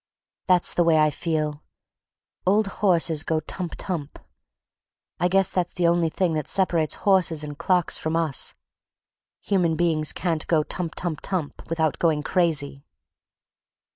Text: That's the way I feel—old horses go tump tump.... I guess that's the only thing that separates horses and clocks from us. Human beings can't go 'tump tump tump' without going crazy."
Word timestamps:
That's 0.47 0.73
the 0.73 0.83
way 0.83 0.97
I 0.97 1.11
feel—old 1.11 2.65
horses 2.81 3.21
go 3.21 3.39
tump 3.39 3.75
tump.... 3.77 4.17
I 5.19 5.27
guess 5.27 5.51
that's 5.51 5.75
the 5.75 5.85
only 5.87 6.09
thing 6.09 6.33
that 6.33 6.47
separates 6.47 6.95
horses 7.05 7.43
and 7.43 7.55
clocks 7.55 7.99
from 7.99 8.15
us. 8.15 8.55
Human 9.41 9.75
beings 9.75 10.11
can't 10.11 10.47
go 10.47 10.63
'tump 10.63 10.95
tump 10.95 11.21
tump' 11.21 11.69
without 11.69 11.99
going 11.99 12.23
crazy." 12.23 12.83